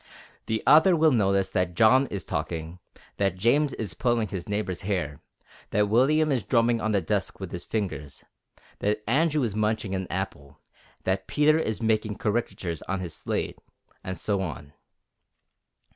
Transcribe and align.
The 0.47 0.63
other 0.65 0.95
will 0.95 1.11
notice 1.11 1.51
that 1.51 1.75
John 1.75 2.07
is 2.07 2.25
talking, 2.25 2.79
that 3.17 3.35
James 3.35 3.71
is 3.73 3.93
pulling 3.93 4.29
his 4.29 4.49
neighbor's 4.49 4.81
hair, 4.81 5.21
that 5.69 5.89
William 5.89 6.31
is 6.31 6.41
drumming 6.41 6.81
on 6.81 6.91
the 6.91 7.01
desk 7.03 7.39
with 7.39 7.51
his 7.51 7.65
fingers, 7.65 8.25
that 8.79 9.03
Andrew 9.07 9.43
is 9.43 9.53
munching 9.53 9.93
an 9.93 10.07
apple, 10.09 10.59
that 11.03 11.27
Peter 11.27 11.59
is 11.59 11.83
making 11.83 12.15
caricatures 12.15 12.81
on 12.89 12.99
his 12.99 13.13
slate, 13.13 13.59
and 14.03 14.17
so 14.17 14.41
on. 14.41 14.73